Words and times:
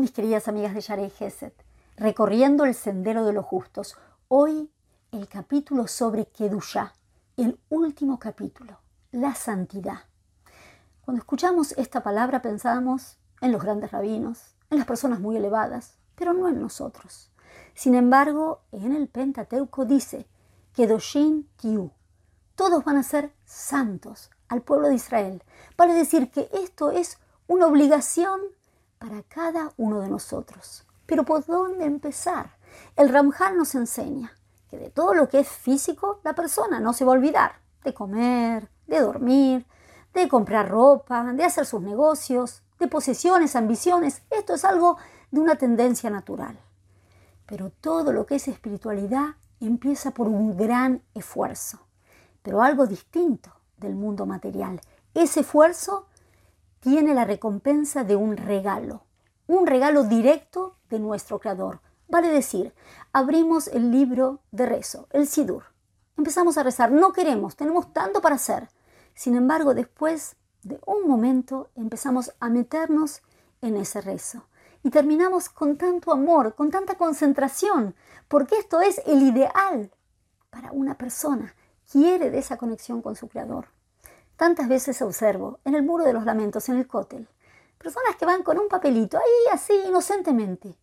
Mis 0.00 0.12
queridas 0.12 0.48
amigas 0.48 0.72
de 0.72 0.80
Yarei 0.80 1.10
Geset, 1.10 1.52
recorriendo 1.98 2.64
el 2.64 2.74
sendero 2.74 3.26
de 3.26 3.34
los 3.34 3.44
justos. 3.44 3.98
Hoy 4.28 4.70
el 5.12 5.28
capítulo 5.28 5.86
sobre 5.88 6.24
Kedushá, 6.24 6.94
el 7.36 7.60
último 7.68 8.18
capítulo, 8.18 8.78
la 9.12 9.34
santidad. 9.34 10.04
Cuando 11.04 11.20
escuchamos 11.20 11.72
esta 11.72 12.02
palabra 12.02 12.40
pensamos 12.40 13.18
en 13.42 13.52
los 13.52 13.62
grandes 13.62 13.90
rabinos, 13.90 14.54
en 14.70 14.78
las 14.78 14.86
personas 14.86 15.20
muy 15.20 15.36
elevadas, 15.36 15.98
pero 16.14 16.32
no 16.32 16.48
en 16.48 16.62
nosotros. 16.62 17.30
Sin 17.74 17.94
embargo, 17.94 18.62
en 18.72 18.96
el 18.96 19.06
Pentateuco 19.06 19.84
dice 19.84 20.26
Kedoshin 20.74 21.46
Tiu, 21.56 21.90
todos 22.54 22.84
van 22.84 22.96
a 22.96 23.02
ser 23.02 23.34
santos 23.44 24.30
al 24.48 24.62
pueblo 24.62 24.88
de 24.88 24.94
Israel. 24.94 25.42
Vale 25.76 25.92
decir 25.92 26.30
que 26.30 26.48
esto 26.54 26.90
es 26.90 27.18
una 27.48 27.66
obligación 27.66 28.40
para 29.00 29.22
cada 29.22 29.72
uno 29.78 30.00
de 30.00 30.08
nosotros. 30.08 30.84
Pero 31.06 31.24
¿por 31.24 31.46
dónde 31.46 31.86
empezar? 31.86 32.58
El 32.96 33.08
Ramjal 33.08 33.56
nos 33.56 33.74
enseña 33.74 34.36
que 34.68 34.76
de 34.76 34.90
todo 34.90 35.14
lo 35.14 35.26
que 35.26 35.40
es 35.40 35.48
físico, 35.48 36.20
la 36.22 36.34
persona 36.34 36.80
no 36.80 36.92
se 36.92 37.06
va 37.06 37.12
a 37.12 37.16
olvidar 37.16 37.52
de 37.82 37.94
comer, 37.94 38.68
de 38.86 39.00
dormir, 39.00 39.66
de 40.12 40.28
comprar 40.28 40.68
ropa, 40.68 41.32
de 41.32 41.44
hacer 41.44 41.64
sus 41.64 41.80
negocios, 41.80 42.62
de 42.78 42.88
posesiones, 42.88 43.56
ambiciones. 43.56 44.20
Esto 44.28 44.52
es 44.52 44.66
algo 44.66 44.98
de 45.30 45.40
una 45.40 45.56
tendencia 45.56 46.10
natural. 46.10 46.60
Pero 47.46 47.70
todo 47.70 48.12
lo 48.12 48.26
que 48.26 48.34
es 48.34 48.48
espiritualidad 48.48 49.36
empieza 49.60 50.10
por 50.10 50.28
un 50.28 50.58
gran 50.58 51.02
esfuerzo, 51.14 51.78
pero 52.42 52.62
algo 52.62 52.86
distinto 52.86 53.50
del 53.78 53.94
mundo 53.94 54.26
material. 54.26 54.78
Ese 55.14 55.40
esfuerzo 55.40 56.06
tiene 56.80 57.14
la 57.14 57.24
recompensa 57.24 58.04
de 58.04 58.16
un 58.16 58.36
regalo, 58.36 59.04
un 59.46 59.66
regalo 59.66 60.04
directo 60.04 60.76
de 60.88 60.98
nuestro 60.98 61.38
Creador. 61.38 61.80
Vale 62.08 62.28
decir, 62.28 62.74
abrimos 63.12 63.68
el 63.68 63.90
libro 63.90 64.40
de 64.50 64.66
rezo, 64.66 65.06
el 65.10 65.28
Sidur. 65.28 65.64
Empezamos 66.16 66.58
a 66.58 66.62
rezar, 66.62 66.90
no 66.90 67.12
queremos, 67.12 67.54
tenemos 67.54 67.92
tanto 67.92 68.20
para 68.20 68.34
hacer. 68.34 68.68
Sin 69.14 69.36
embargo, 69.36 69.74
después 69.74 70.36
de 70.62 70.80
un 70.86 71.06
momento 71.06 71.70
empezamos 71.76 72.32
a 72.40 72.48
meternos 72.48 73.22
en 73.60 73.76
ese 73.76 74.00
rezo. 74.00 74.46
Y 74.82 74.90
terminamos 74.90 75.50
con 75.50 75.76
tanto 75.76 76.10
amor, 76.10 76.54
con 76.54 76.70
tanta 76.70 76.96
concentración, 76.96 77.94
porque 78.28 78.56
esto 78.56 78.80
es 78.80 79.02
el 79.06 79.22
ideal 79.22 79.90
para 80.48 80.72
una 80.72 80.96
persona. 80.96 81.54
Quiere 81.90 82.30
de 82.30 82.38
esa 82.38 82.56
conexión 82.56 83.02
con 83.02 83.16
su 83.16 83.28
Creador. 83.28 83.68
Tantas 84.40 84.68
veces 84.68 85.02
observo 85.02 85.60
en 85.66 85.74
el 85.74 85.82
muro 85.82 86.02
de 86.02 86.14
los 86.14 86.24
lamentos, 86.24 86.70
en 86.70 86.78
el 86.78 86.86
cótel, 86.86 87.28
personas 87.76 88.16
que 88.16 88.24
van 88.24 88.42
con 88.42 88.58
un 88.58 88.68
papelito 88.68 89.18
ahí 89.18 89.52
así 89.52 89.74
inocentemente 89.86 90.78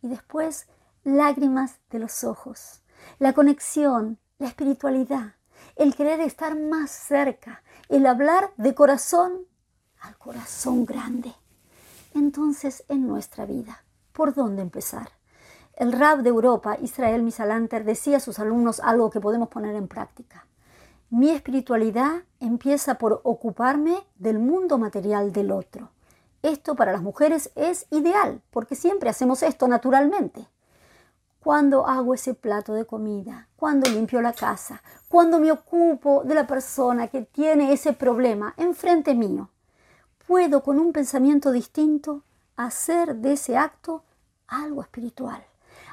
y 0.00 0.08
después 0.08 0.66
lágrimas 1.04 1.78
de 1.90 1.98
los 1.98 2.24
ojos, 2.24 2.80
la 3.18 3.34
conexión, 3.34 4.18
la 4.38 4.48
espiritualidad, 4.48 5.34
el 5.76 5.94
querer 5.94 6.20
estar 6.20 6.58
más 6.58 6.90
cerca, 6.90 7.62
el 7.90 8.06
hablar 8.06 8.54
de 8.56 8.74
corazón 8.74 9.46
al 10.00 10.16
corazón 10.16 10.86
grande. 10.86 11.34
Entonces, 12.14 12.82
en 12.88 13.06
nuestra 13.06 13.44
vida, 13.44 13.84
¿por 14.14 14.32
dónde 14.32 14.62
empezar? 14.62 15.10
El 15.74 15.92
rab 15.92 16.22
de 16.22 16.30
Europa, 16.30 16.78
Israel 16.80 17.22
Misalanter, 17.22 17.84
decía 17.84 18.16
a 18.16 18.20
sus 18.20 18.38
alumnos 18.38 18.80
algo 18.80 19.10
que 19.10 19.20
podemos 19.20 19.50
poner 19.50 19.74
en 19.74 19.86
práctica. 19.86 20.46
Mi 21.14 21.28
espiritualidad 21.28 22.22
empieza 22.40 22.94
por 22.94 23.20
ocuparme 23.24 24.02
del 24.14 24.38
mundo 24.38 24.78
material 24.78 25.30
del 25.30 25.52
otro. 25.52 25.90
Esto 26.40 26.74
para 26.74 26.90
las 26.90 27.02
mujeres 27.02 27.50
es 27.54 27.84
ideal, 27.90 28.40
porque 28.50 28.76
siempre 28.76 29.10
hacemos 29.10 29.42
esto 29.42 29.68
naturalmente. 29.68 30.48
Cuando 31.38 31.86
hago 31.86 32.14
ese 32.14 32.32
plato 32.32 32.72
de 32.72 32.86
comida, 32.86 33.46
cuando 33.56 33.90
limpio 33.90 34.22
la 34.22 34.32
casa, 34.32 34.82
cuando 35.08 35.38
me 35.38 35.52
ocupo 35.52 36.22
de 36.24 36.34
la 36.34 36.46
persona 36.46 37.08
que 37.08 37.20
tiene 37.20 37.74
ese 37.74 37.92
problema 37.92 38.54
enfrente 38.56 39.14
mío, 39.14 39.50
puedo 40.26 40.62
con 40.62 40.78
un 40.78 40.94
pensamiento 40.94 41.52
distinto 41.52 42.22
hacer 42.56 43.16
de 43.16 43.32
ese 43.34 43.58
acto 43.58 44.02
algo 44.46 44.80
espiritual, 44.80 45.44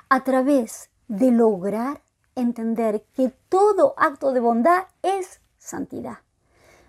a 0.08 0.24
través 0.24 0.90
de 1.10 1.32
lograr 1.32 2.00
entender 2.42 3.04
que 3.14 3.30
todo 3.50 3.94
acto 3.98 4.32
de 4.32 4.40
bondad 4.40 4.86
es 5.02 5.42
santidad. 5.58 6.20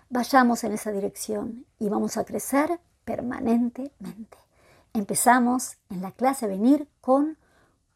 Vayamos 0.09 0.63
en 0.63 0.73
esa 0.73 0.91
dirección 0.91 1.65
y 1.79 1.89
vamos 1.89 2.17
a 2.17 2.25
crecer 2.25 2.79
permanentemente. 3.05 4.37
Empezamos 4.93 5.77
en 5.89 6.01
la 6.01 6.11
clase 6.11 6.45
a 6.45 6.49
venir 6.49 6.87
con 6.99 7.37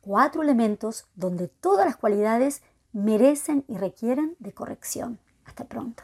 cuatro 0.02 0.42
elementos 0.42 1.08
donde 1.16 1.48
todas 1.48 1.86
las 1.86 1.98
cualidades 1.98 2.62
merecen 2.94 3.66
y 3.68 3.78
requieren 3.78 4.36
de 4.40 4.54
corrección. 4.54 5.20
Hasta 5.46 5.66
pronto. 5.66 6.04